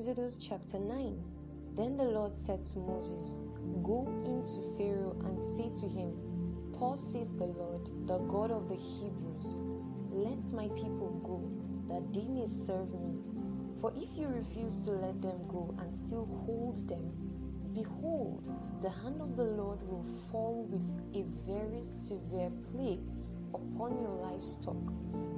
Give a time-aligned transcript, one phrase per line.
[0.00, 1.22] Exodus chapter 9
[1.76, 3.38] Then the Lord said to Moses,
[3.82, 6.16] Go into Pharaoh and say to him,
[6.72, 9.60] Thus says the Lord, the God of the Hebrews,
[10.08, 13.20] Let my people go, that they may serve me.
[13.82, 17.12] For if you refuse to let them go and still hold them,
[17.74, 18.48] behold,
[18.80, 23.04] the hand of the Lord will fall with a very severe plague
[23.52, 24.80] upon your livestock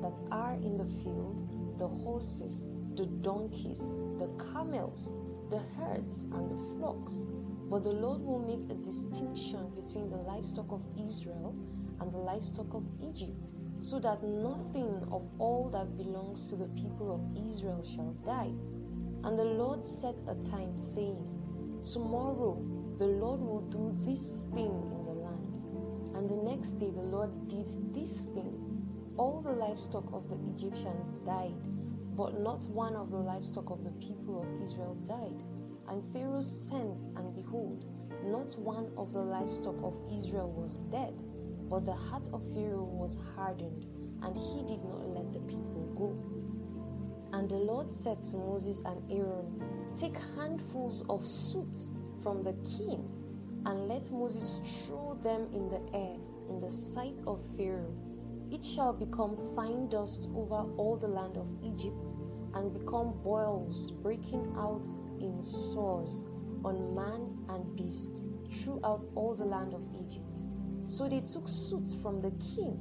[0.02, 5.12] that are in the field, the horses, the donkeys, the camels,
[5.51, 7.27] the herds, and the flocks.
[7.70, 11.55] But the Lord will make a distinction between the livestock of Israel
[12.01, 17.15] and the livestock of Egypt, so that nothing of all that belongs to the people
[17.15, 18.52] of Israel shall die.
[19.24, 21.24] And the Lord set a time, saying,
[21.84, 22.62] Tomorrow
[22.98, 26.16] the Lord will do this thing in the land.
[26.16, 28.59] And the next day the Lord did this thing.
[29.16, 31.54] All the livestock of the Egyptians died
[32.16, 35.43] but not one of the livestock of the people of Israel died.
[35.88, 37.87] And Pharaoh sent, and behold,
[38.24, 41.23] not one of the livestock of Israel was dead.
[41.69, 43.87] But the heart of Pharaoh was hardened,
[44.23, 47.37] and he did not let the people go.
[47.37, 49.63] And the Lord said to Moses and Aaron,
[49.99, 51.88] Take handfuls of soot
[52.23, 53.09] from the king,
[53.65, 56.16] and let Moses throw them in the air
[56.49, 57.95] in the sight of Pharaoh
[58.52, 62.12] it shall become fine dust over all the land of Egypt,
[62.54, 64.86] and become boils breaking out
[65.20, 66.25] in sores
[66.62, 70.42] on man and beast throughout all the land of Egypt.
[70.84, 72.78] So they took soot from the king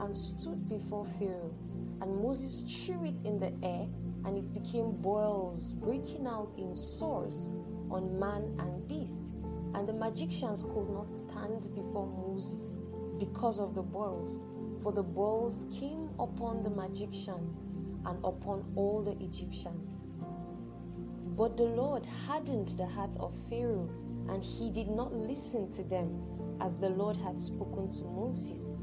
[0.00, 1.54] and stood before Pharaoh,
[2.02, 3.88] and Moses threw it in the air,
[4.26, 7.48] and it became boils breaking out in sores
[7.90, 9.32] on man and beast.
[9.74, 12.74] And the magicians could not stand before Moses
[13.18, 14.38] because of the boils
[14.80, 17.64] for the boils came upon the magicians
[18.06, 20.02] and upon all the Egyptians.
[21.36, 23.88] But the Lord hardened the heart of Pharaoh,
[24.28, 26.22] and he did not listen to them,
[26.60, 28.78] as the Lord had spoken to Moses.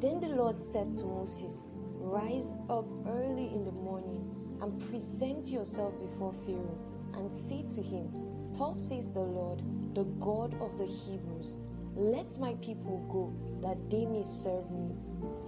[0.00, 1.64] Then the Lord said to Moses,
[1.98, 4.30] Rise up early in the morning
[4.60, 6.78] and present yourself before Pharaoh,
[7.14, 8.10] and say to him,
[8.52, 9.62] Thus says the Lord,
[9.94, 11.56] the God of the Hebrews,
[11.96, 13.32] Let my people go,
[13.66, 14.94] that they may serve me.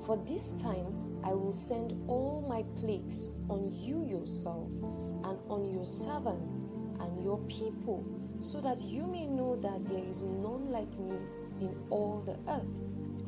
[0.07, 4.67] For this time I will send all my plagues on you yourself,
[5.25, 6.57] and on your servants
[7.01, 8.03] and your people,
[8.41, 11.19] so that you may know that there is none like me
[11.61, 12.81] in all the earth.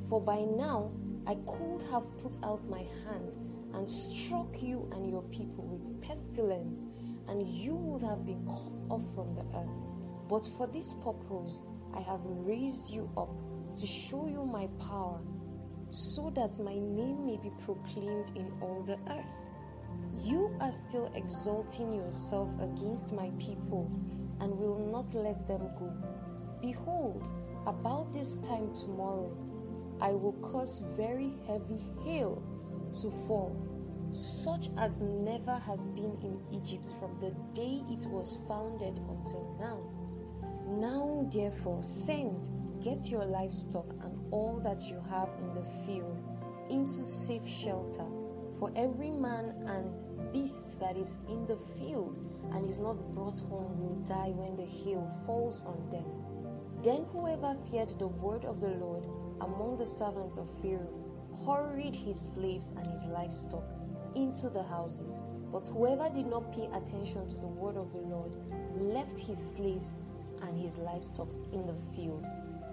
[0.08, 0.90] For by now
[1.26, 3.36] I could have put out my hand
[3.74, 6.88] and struck you and your people with pestilence,
[7.28, 9.70] and you would have been cut off from the earth.
[10.26, 11.62] But for this purpose
[11.94, 13.30] I have raised you up
[13.74, 15.20] to show you my power
[15.90, 19.34] so that my name may be proclaimed in all the earth.
[20.14, 23.90] You are still exalting yourself against my people
[24.40, 25.92] and will not let them go.
[26.62, 27.28] Behold,
[27.66, 29.36] about this time tomorrow,
[30.00, 32.42] I will cause very heavy hail
[33.00, 33.56] to fall,
[34.10, 39.99] such as never has been in Egypt from the day it was founded until now.
[40.70, 42.48] Now, therefore, send
[42.82, 46.18] Get your livestock and all that you have in the field
[46.70, 48.06] into safe shelter,
[48.58, 52.16] for every man and beast that is in the field
[52.52, 56.06] and is not brought home will die when the hail falls on them.
[56.82, 59.04] Then whoever feared the word of the Lord
[59.42, 61.04] among the servants of Pharaoh
[61.44, 63.74] hurried his slaves and his livestock
[64.14, 65.20] into the houses.
[65.52, 68.36] But whoever did not pay attention to the word of the Lord
[68.72, 69.96] left his slaves
[70.42, 72.26] and his livestock in the field.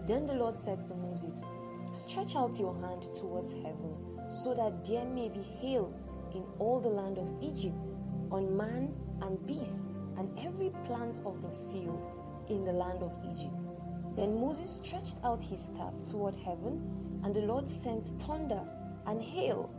[0.05, 1.43] Then the Lord said to Moses,
[1.91, 3.95] Stretch out your hand towards heaven,
[4.29, 5.93] so that there may be hail
[6.33, 7.91] in all the land of Egypt,
[8.31, 12.07] on man and beast, and every plant of the field
[12.49, 13.67] in the land of Egypt.
[14.15, 18.61] Then Moses stretched out his staff toward heaven, and the Lord sent thunder
[19.05, 19.69] and hail,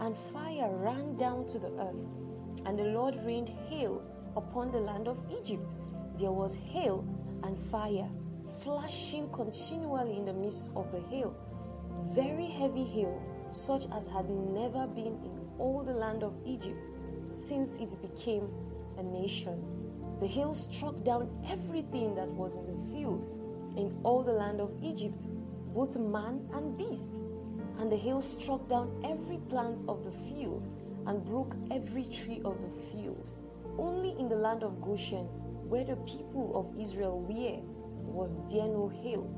[0.00, 2.14] and fire ran down to the earth.
[2.66, 4.02] And the Lord rained hail
[4.36, 5.76] upon the land of Egypt.
[6.18, 7.04] There was hail
[7.42, 8.08] and fire
[8.60, 11.36] flashing continually in the midst of the hail.
[12.14, 16.88] Very heavy hail, such as had never been in all the land of Egypt
[17.24, 18.48] since it became
[18.98, 19.62] a nation.
[20.20, 23.26] The hail struck down everything that was in the field
[23.76, 25.26] in all the land of Egypt,
[25.74, 27.24] both man and beast.
[27.78, 30.66] And the hail struck down every plant of the field
[31.06, 33.30] and broke every tree of the field.
[33.78, 35.28] Only in the land of Goshen,
[35.68, 37.60] where the people of Israel were,
[38.12, 39.28] was there no hail.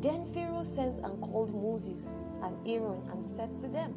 [0.00, 2.12] Then Pharaoh sent and called Moses
[2.42, 3.94] and Aaron and said to them,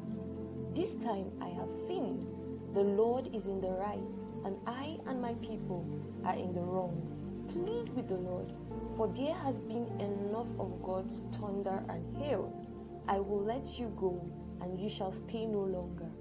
[0.74, 2.28] This time I have sinned.
[2.74, 5.86] The Lord is in the right, and I and my people
[6.26, 7.02] are in the wrong.
[7.48, 8.52] Plead with the Lord,
[8.96, 12.54] for there has been enough of God's thunder and hail.
[13.08, 14.30] I will let you go,
[14.62, 16.12] and you shall stay no longer.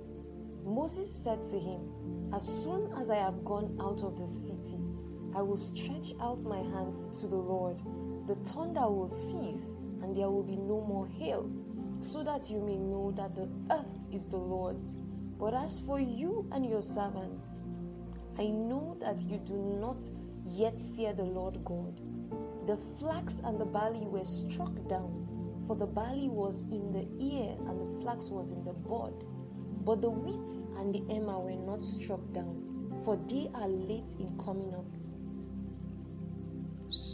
[0.65, 4.79] Moses said to him, As soon as I have gone out of the city,
[5.37, 7.81] I will stretch out my hands to the Lord.
[8.27, 11.51] The thunder will cease, and there will be no more hail,
[12.01, 14.97] so that you may know that the earth is the Lord's.
[15.39, 17.49] But as for you and your servant,
[18.39, 20.09] I know that you do not
[20.45, 22.01] yet fear the Lord God.
[22.67, 27.57] The flax and the barley were struck down, for the barley was in the ear
[27.67, 29.25] and the flax was in the bud.
[29.85, 34.39] But the wheat and the emmer were not struck down, for they are late in
[34.39, 34.87] coming up.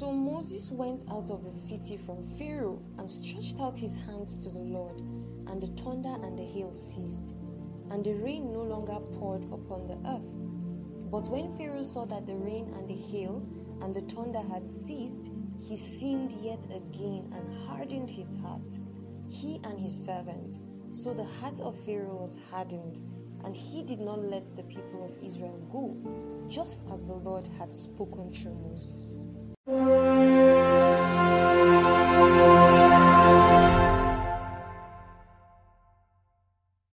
[0.00, 4.48] So Moses went out of the city from Pharaoh and stretched out his hands to
[4.48, 4.98] the Lord,
[5.46, 7.34] and the thunder and the hail ceased,
[7.90, 10.32] and the rain no longer poured upon the earth.
[11.10, 13.46] But when Pharaoh saw that the rain and the hail
[13.82, 18.72] and the thunder had ceased, he sinned yet again and hardened his heart,
[19.28, 20.60] he and his servant.
[20.92, 23.00] So the heart of Pharaoh was hardened,
[23.44, 25.94] and he did not let the people of Israel go,
[26.48, 29.26] just as the Lord had spoken through Moses.
[29.70, 29.99] Thank you.